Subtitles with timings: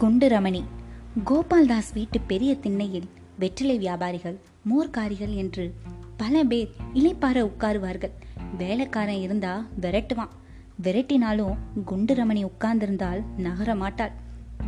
[0.00, 0.64] குண்டு ரமணி.
[1.24, 3.08] கோபால்தாஸ் வீட்டு பெரிய திண்ணையில்
[3.38, 5.74] வெற்றிலை வியாபாரிகள் மோர்காரிகள் என்று
[6.16, 8.10] பல பேர் இலைப்பார உட்காருவார்கள்.
[8.58, 10.28] வேலைக்காரன் இருந்தா விரட்டுவான்.
[10.82, 14.12] விரட்டினாலும் குண்டு ரமணி உட்கார்ந்திருந்தால் நகர மாட்டாள்.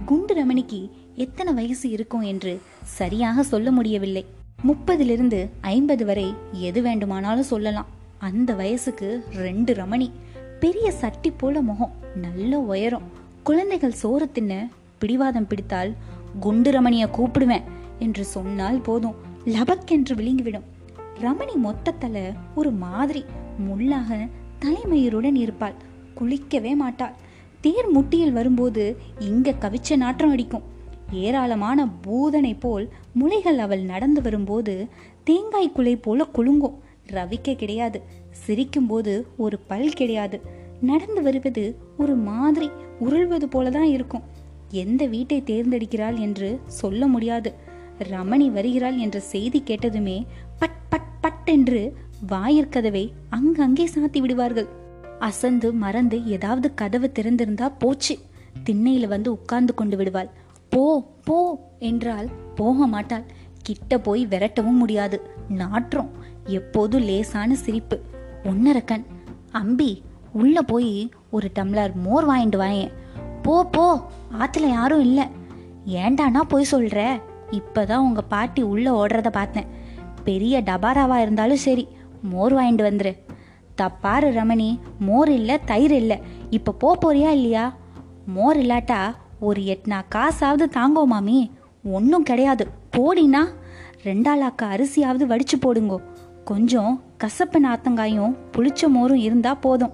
[0.06, 4.26] குண்டு ரமணிக்கு எத்தனை வயசு இருக்கும் என்று சரியாக சொல்ல முடியவில்லை.
[4.66, 7.86] முப்பதிலிருந்து ஐம்பது வரை எது வேண்டுமானாலும் சொல்லலாம்.
[8.18, 10.10] அந்த வயசுக்கு ரெண்டு ரமணி.
[10.60, 13.10] பெரிய சட்டி போல முகம் நல்ல உயரம்.
[13.42, 14.70] குழந்தைகள் சோறு தின்ன
[15.02, 15.94] பிடிவாதம் பிடித்தால்
[16.40, 17.62] குண்டு ரமணியை கூப்பிடுவேன்
[17.98, 19.14] என்று சொன்னால் போதும்.
[19.44, 20.68] லபக்கென்று விழுங்கிவிடும்.
[21.20, 23.24] ரமணி மொத்தத்தில் ஒரு மாதிரி
[23.68, 24.28] முள்ளாக
[24.60, 25.74] தலைமயிருடன் இருப்பாள்.
[26.20, 27.14] குளிக்கவே மாட்டாள்.
[27.60, 28.84] தேர் முட்டியில் வரும்போது
[29.18, 30.62] இங்க கவிச்ச நாற்றம் அடிக்கும்.
[31.10, 34.88] ஏராளமான பூதனை போல் முளைகள் அவள் நடந்து வரும்போது
[35.24, 36.78] தேங்காய் குலை போல குலுங்கும்.
[37.12, 38.02] ரவிக்க கிடையாது.
[38.46, 40.40] சிரிக்கும்போது ஒரு பல் கிடையாது.
[40.80, 41.64] நடந்து வருவது
[41.98, 44.22] ஒரு மாதிரி உருள்வது போலதான் இருக்கும்.
[44.72, 46.48] எந்த வீட்டை தேர்ந்தெடுக்கிறாள் என்று
[46.80, 47.50] சொல்ல முடியாது.
[48.10, 50.18] ரமணி வருகிறாள் என்ற செய்தி கேட்டதுமே
[50.58, 51.80] பட் பட் பட் என்று
[52.28, 54.68] வாயிற்கதவை அங்கங்கே சாத்தி விடுவார்கள்.
[55.18, 58.14] அசந்து மறந்து ஏதாவது கதவு திறந்திருந்தா போச்சு.
[58.64, 60.30] திண்ணையில வந்து உட்கார்ந்து கொண்டு விடுவாள்.
[60.68, 60.84] போ
[61.24, 61.38] போ
[61.78, 63.26] என்றால் போக மாட்டாள்.
[63.62, 65.18] கிட்ட போய் விரட்டவும் முடியாது.
[65.48, 66.10] நாற்றம்
[66.46, 67.98] எப்போதும் லேசான சிரிப்பு.
[68.44, 69.04] ஒன்னரை கண்.
[69.52, 69.92] அம்பி
[70.32, 70.92] உள்ள போய்
[71.30, 72.92] ஒரு டம்ளர் மோர் வாங்கிட்டு வாயேன்.
[73.42, 73.86] போ போ.
[74.38, 75.24] ஆற்றுல யாரும் இல்லை.
[75.86, 76.70] ஏண்டானா போய்
[77.50, 79.70] இப்போ தான் உங்கள் பாட்டி உள்ளே ஓடுறத பார்த்தேன்
[80.24, 81.88] பெரிய டபாராவா இருந்தாலும் சரி
[82.22, 83.12] மோர் வாங்கிட்டு வந்துரு.
[83.80, 86.18] தப்பாரு ரமணி மோர் இல்லை தயிர் இல்லை.
[86.50, 87.74] இப்போ போ போறியா இல்லையா?
[88.26, 89.00] மோர் இல்லாட்டா
[89.40, 91.50] ஒரு எட்னா காசாவது தாங்கோ மாமி.
[91.84, 92.66] ஒன்றும் கிடையாது.
[92.96, 93.42] போடினா
[94.04, 95.98] ரெண்டாளாக்கா அரிசியாவது வடிச்சு போடுங்கோ.
[96.44, 99.92] கொஞ்சம் கசப்பு நாத்தங்காயும் புளிச்ச மோரும் இருந்தால் போதும்.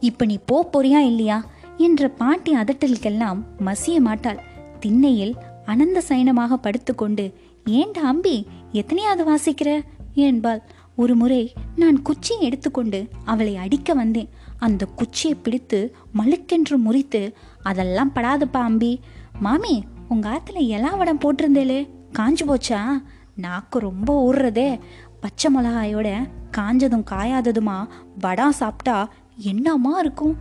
[0.00, 1.42] இப்போ நீ போ போறியா இல்லையா?
[1.76, 4.40] என்ற பாட்டி அதட்டலுக்கெல்லாம் மசிய மாட்டாள்.
[4.80, 9.82] திண்ணையில் அனந்த சயனமாக படுத்துக்கொண்டு ஏண்டா அம்பி எத்தனையாவது வாசிக்கிற?
[10.14, 10.62] என்பாள்.
[10.96, 14.28] ஒரு முறை நான் குச்சியை எடுத்துக்கொண்டு அவளை அடிக்க வந்தேன்.
[14.58, 19.00] அந்த குச்சியை பிடித்து மழுக்கென்று முறித்து அதெல்லாம் படாதுப்பா அம்பி.
[19.40, 23.02] மாமி உங்க ஆத்துல எலாவடம் போட்டிருந்தேலே காஞ்சு போச்சா?
[23.36, 24.78] நாக்கு ரொம்ப ஊறுறதே
[25.20, 27.88] பச்சை மிளகாயோட காஞ்சதும் காயாததுமா
[28.18, 30.36] வடம் சாப்பிட்டா என்னமா இருக்கும்?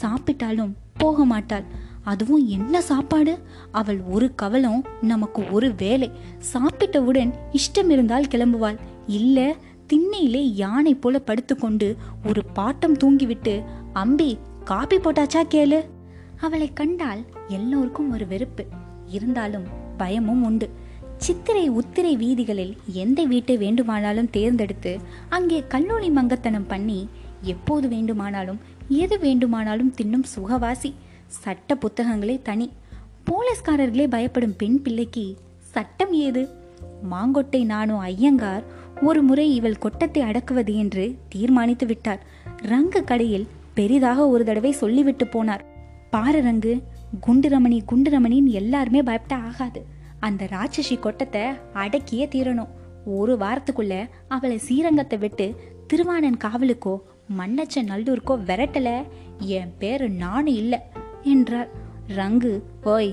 [0.00, 1.66] சாப்பிட்டாலும் போக மாட்டாள்
[2.04, 3.32] அதுவும் என்ன சாப்பாடு?
[3.70, 6.08] அவள் ஒரு கவலம் நமக்கு ஒரு வேலை.
[6.52, 8.78] சாப்பிட்டவுடன் இஷ்டம் இருந்தால் கிளம்புவாள்.
[9.06, 9.54] இல்ல
[9.86, 11.88] திண்ணையிலே யானை போல படுத்துக்கொண்டு
[12.26, 13.54] ஒரு பாட்டம் தூங்கிவிட்டு
[13.92, 14.30] அம்பி
[14.64, 15.78] காபி போட்டாச்சா கேளு?
[16.40, 18.64] அவளை கண்டால் எல்லோருக்கும் ஒரு வெறுப்பு.
[19.06, 20.68] இருந்தாலும் பயமும் உண்டு.
[21.16, 24.92] சித்திரை உத்திரை வீதிகளில் எந்த வீட்டை வேண்டுமானாலும் தேர்ந்தெடுத்து
[25.28, 27.00] அங்கே கல்லூரி மங்கத்தனம் பண்ணி
[27.42, 30.92] எப்போது வேண்டுமானாலும் எது வேண்டுமானாலும் தின்னும் சுகவாசி.
[31.26, 32.70] சட்ட புத்தகங்களே தனி.
[33.26, 36.48] போலீஸ்காரர்களே பயப்படும் பெண் பிள்ளைக்கு சட்டம் ஏது?
[37.10, 38.62] மாங்கொட்டை நானும் ஐயங்கார்
[39.00, 42.22] ஒரு முறை இவள் கொட்டத்தை அடக்குவது என்று தீர்மானித்து விட்டார்.
[42.62, 45.64] ரங்கு கடையில் பெரிதாக ஒரு தடவை சொல்லிவிட்டு போனார்.
[46.10, 46.82] பாரு ரங்கு
[47.20, 47.48] குண்டு
[48.10, 49.84] ரமணின்னு எல்லாருமே பயப்பட ஆகாது.
[50.20, 51.40] அந்த ராட்சசி கொட்டத்தை
[51.74, 52.74] அடக்கியே தீரணும்.
[53.04, 55.54] ஒரு வாரத்துக்குள்ள அவளை சீரங்கத்தை விட்டு
[55.86, 56.96] திருவாணன் காவலுக்கோ
[57.38, 58.88] மன்னச்ச நல்லூருக்கோ விரட்டல?
[59.38, 60.78] என் பேரு நானும் இல்லை
[61.22, 61.68] என்றார்
[62.16, 62.52] ரங்கு
[62.84, 63.10] ஓய்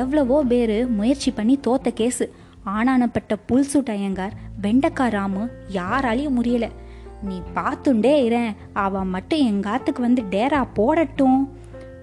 [0.00, 2.26] எவ்வளவோ பேரு முயற்சி பண்ணி தோத்த கேசு.
[2.66, 5.42] ஆனானப்பட்ட புல்சூட் அயங்கார் வெண்டக்கா ராமு
[5.72, 6.66] யாராலையும் முடியல
[7.22, 11.38] நீ பார்த்துண்டே இரேன் அவன் மட்டும் எங்காத்துக்கு வந்து டேரா போடட்டும்.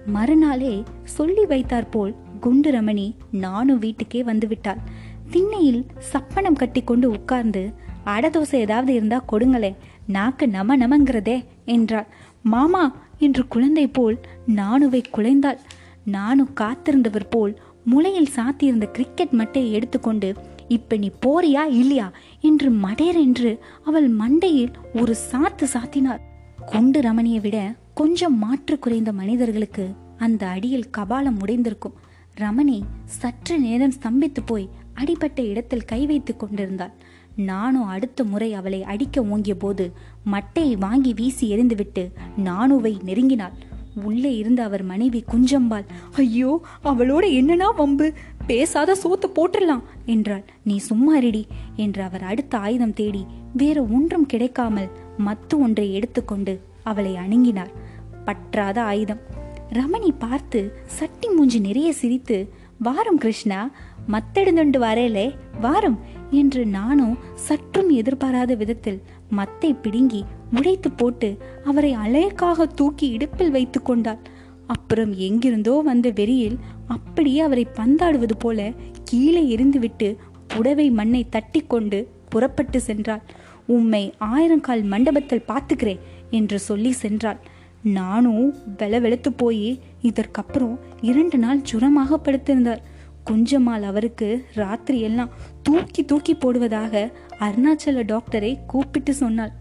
[0.06, 0.74] மறுநாளே
[1.16, 3.06] சொல்லி வைத்தார் போல் குண்டு ரமணி
[3.44, 4.80] நானும் வீட்டுக்கே வந்து விட்டாள்.
[5.30, 7.62] திண்ணையில் சப்பனம் கட்டி கொண்டு உட்கார்ந்து
[8.04, 9.70] அடதோசை ஏதாவது இருந்தா கொடுங்களே
[10.06, 12.06] நாக்கு நம நமங்கிறதே என்றாள்.
[12.42, 15.58] மாமா என்று குழந்தை போல் நானுவை குலைந்தாள்.
[16.04, 20.34] நானு காத்திருந்தவர் போல் முளையில் சாத்தியிருந்த கிரிக்கெட் மட்டையை எடுத்துக்கொண்டு
[20.68, 22.10] இப்ப நீ போறியா இல்லையா?
[22.40, 26.20] என்று மடேர் என்று அவள் மண்டையில் ஒரு சாத்து சாத்தினார்
[26.66, 31.96] குண்டு ரமணியை விட கொஞ்சம் மாற்று குறைந்த மனிதர்களுக்கு அந்த அடியில் கபாலம் உடைந்திருக்கும்.
[32.38, 36.92] ரமணி சற்று நேரம் ஸ்தம்பித்து போய் அடிபட்ட இடத்தில் கை வைத்துக் கொண்டிருந்தாள்.
[37.36, 39.84] நானும் அடுத்த முறை அவளை அடிக்க ஓங்கிய போது
[40.32, 42.04] மட்டையை வாங்கி வீசி எறிந்துவிட்டு
[42.44, 43.56] நானுவை நெருங்கினாள்.
[44.04, 45.86] உள்ளே இருந்த அவர் மனைவி குஞ்சம்பாள்
[46.16, 46.50] ஐயோ
[46.84, 48.12] அவளோட என்னன்னா வம்பு?
[48.46, 50.44] பேசாத சோத்து போட்டுடலாம் என்றாள்.
[50.64, 51.46] நீ சும்மா ரெடி
[51.76, 54.88] என்று அவர் அடுத்த ஆயுதம் தேடி வேற ஒன்றும் கிடைக்காமல்
[55.26, 57.72] மத்து ஒன்றை எடுத்துக்கொண்டு அவளை அணுங்கினார்
[58.24, 59.22] பற்றாத ஆயுதம்.
[59.70, 62.38] ரமணி பார்த்து சட்டி மூஞ்சி நிறைய சிரித்து
[62.78, 63.70] வாரம் கிருஷ்ணா
[64.08, 65.98] மத்தெடுந்துண்டு வரேலே வாரம்.
[66.32, 69.00] என்று நானும் சற்றும் எதிர்பாராத விதத்தில்
[69.30, 70.20] மத்தை பிடுங்கி
[70.52, 71.28] உடைத்து போட்டு
[71.64, 74.20] அவரை அழகாக தூக்கி இடுப்பில் வைத்து கொண்டாள்.
[74.66, 78.72] அப்புறம் எங்கிருந்தோ வந்த வெறியில் அப்படியே அவரை பந்தாடுவது போல
[79.04, 80.08] கீழே எரிந்துவிட்டு
[80.46, 81.98] புடவை மண்ணை தட்டி கொண்டு
[82.28, 83.24] புறப்பட்டு சென்றாள்.
[83.66, 87.40] உம்மை ஆயிரங்கால் மண்டபத்தில் பார்த்துக்கிறேன் என்று சொல்லி சென்றாள்.
[87.98, 88.46] நானும்
[88.78, 89.68] வெள வெளுத்து போய்
[90.02, 92.82] இதற்கப்புறம் இரண்டு நாள் ஜுரமாக படுத்திருந்தார்
[93.30, 95.28] கொஞ்சமால் அவருக்கு ராத்திரி எல்லாம்
[95.62, 99.52] தூக்கி தூக்கி போடுவதாக அருணாச்சல டாக்டரை கூப்பிட்டு சொன்னாள்.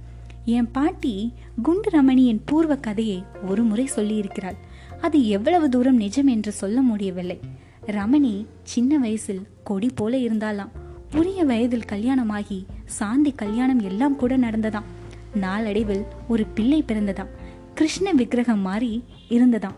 [0.45, 4.57] என் பாட்டி குண்டு ரமணியின் பூர்வ கதையை ஒரு முறை சொல்லியிருக்கிறாள்.
[5.01, 7.39] அது எவ்வளவு தூரம் நிஜம் என்று சொல்ல முடியவில்லை.
[7.85, 10.69] ரமணி சின்ன வயசில் கொடி போல இருந்தாலாம்
[11.09, 14.89] புரிய வயதில் கல்யாணமாகி சாந்தி கல்யாணம் எல்லாம் கூட நடந்ததாம்.
[15.33, 17.31] நாளடைவில் ஒரு பிள்ளை பிறந்ததாம்.
[17.73, 19.77] கிருஷ்ண விக்கிரகம் மாறி இருந்ததாம்.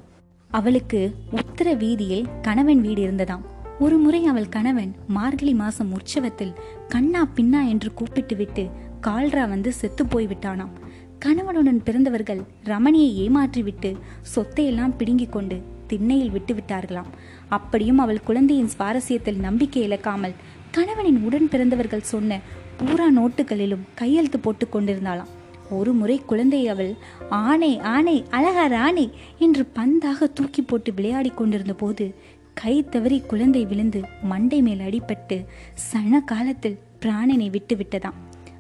[0.50, 3.52] அவளுக்கு உத்தர வீதியில் கணவன் வீடு இருந்ததாம்.
[3.84, 6.54] ஒரு முறை அவள் கணவன் மார்கழி மாசம் உற்சவத்தில்
[6.88, 8.70] கண்ணா பின்னா என்று கூப்பிட்டு விட்டு
[9.02, 10.74] கால்ரா வந்து செத்து போய் விட்டானாம்
[11.20, 13.96] கணவனுடன் பிறந்தவர்கள் ரமணியை ஏமாற்றிவிட்டு
[14.36, 17.12] சொத்தையெல்லாம் பிடுங்கிக் கொண்டு திண்ணையில் விட்டு விட்டார்களாம்
[17.50, 20.34] அப்படியும் அவள் குழந்தையின் சுவாரஸ்யத்தில் நம்பிக்கை இழக்காமல்
[20.72, 22.40] கணவனின் உடன் பிறந்தவர்கள் சொன்ன
[22.78, 25.32] பூரா நோட்டுகளிலும் கையெழுத்து போட்டு கொண்டிருந்தாளாம்.
[25.70, 26.96] ஒரு முறை குழந்தையை அவள்
[27.30, 29.10] ஆணை ஆணை அழகா ராணி
[29.40, 32.16] என்று பந்தாக தூக்கி போட்டு விளையாடி கொண்டிருந்த போது
[32.54, 38.18] கை தவறி குழந்தை விழுந்து மண்டை மேல் அடிபட்டு சன காலத்தில் பிராணனை விட்டு விட்டதாம்.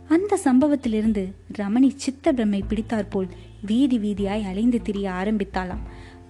[0.07, 1.24] அந்த சம்பவத்திலிருந்து
[1.60, 3.30] ரமணி சித்த பிரம்மை பிடித்தாற்போல்
[3.66, 5.84] வீதி வீதியாய் அலைந்து திரிய ஆரம்பித்தாளாம்.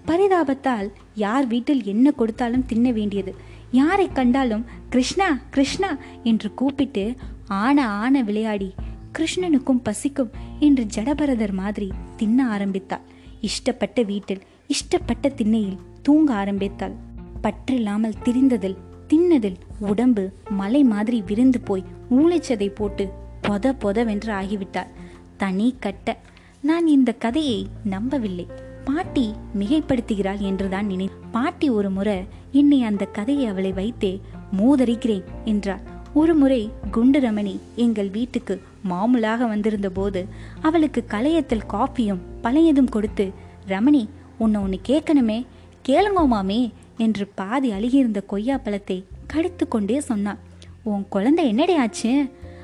[0.05, 3.33] பரிதாபத்தால் யார் வீட்டில் என்ன கொடுத்தாலும் தின்ன வேண்டியது.
[3.71, 5.91] யாரை கண்டாலும் கிருஷ்ணா கிருஷ்ணா
[6.23, 7.05] என்று கூப்பிட்டு
[7.47, 8.69] ஆன ஆன விளையாடி
[9.17, 13.07] கிருஷ்ணனுக்கும் பசிக்கும் என்று ஜடபரதர் மாதிரி தின்ன ஆரம்பித்தாள்.
[13.41, 16.95] இஷ்டப்பட்ட வீட்டில் இஷ்டப்பட்ட திண்ணையில் தூங்க ஆரம்பித்தாள்.
[17.43, 19.59] பற்றில்லாமல் திரிந்ததில் தின்னதில்
[19.89, 23.05] உடம்பு மலை மாதிரி விரிந்து போய் ஊழைச்சதை போட்டு
[23.41, 24.93] பொத பொதவென்று ஆகிவிட்டாள்
[25.37, 26.17] தனி கட்ட
[26.61, 28.45] நான் இந்த கதையை நம்பவில்லை.
[28.85, 29.25] பாட்டி
[29.59, 32.15] மிகைப்படுத்துகிறாள் என்றுதான் நினை பாட்டி ஒரு முறை
[32.51, 34.11] என்னை அந்த கதையை அவளை வைத்தே
[34.57, 35.83] மூதறிக்கிறேன் என்றாள்.
[36.13, 36.61] ஒரு முறை
[36.91, 38.55] குண்டு ரமணி எங்கள் வீட்டுக்கு
[38.89, 40.21] மாமூலாக வந்திருந்த போது
[40.61, 43.25] அவளுக்கு கலையத்தில் காஃபியும் பழையதும் கொடுத்து
[43.67, 44.03] ரமணி
[44.37, 45.39] உன்னை ஒன்று கேட்கணுமே?
[45.87, 46.59] கேளுங்கோ மாமி
[47.03, 48.97] என்று பாதி அழுகியிருந்த கொய்யா பழத்தை
[49.27, 50.41] கடித்து கொண்டே சொன்னாள்
[50.83, 52.11] உன் குழந்தை என்னடையாச்சு?
[52.11, 52.11] ஆச்சு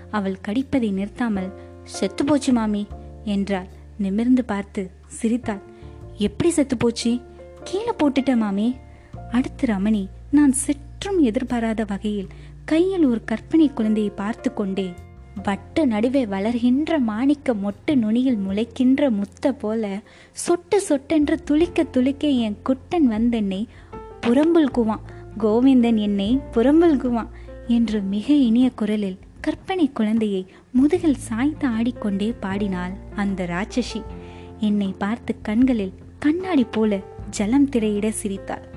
[0.09, 1.49] அவள் கடிப்பதை நிறுத்தாமல்
[1.83, 2.83] செத்து போச்சு மாமி
[3.25, 3.69] என்றாள்.
[3.97, 5.63] நிமிர்ந்து பார்த்து சிரித்தாள்.
[6.17, 7.11] எப்படி செத்து போச்சு?
[7.63, 8.67] கீழே போட்டுட்ட மாமி.
[9.31, 12.31] அடுத்து ரமணி நான் சற்றும் எதிர்பாராத வகையில்
[12.65, 14.87] கையில் ஒரு கற்பனை குழந்தையை பார்த்து கொண்டே
[15.43, 19.83] வட்டு நடுவே வளர்கின்ற மாணிக்க மொட்டு நுனியில் முளைக்கின்ற முத்த போல
[20.37, 23.61] சொட்டு சொட்டென்று துளிக்க துளிக்க என் குட்டன் வந்தென்னை
[24.27, 25.05] புறம்புல்குவான்
[25.39, 27.27] கோவிந்தன் என்னை புறம்புல்குவான்
[27.67, 34.01] என்று மிக இனிய குரலில் கற்பனை குழந்தையை முதுகில் சாய்த்து ஆடிக்கொண்டே பாடினாள் அந்த ராட்சசி.
[34.59, 36.99] என்னை பார்த்து கண்களில் கண்ணாடி போல
[37.29, 38.68] ஜலம் திரையிட சிரித்தாள்.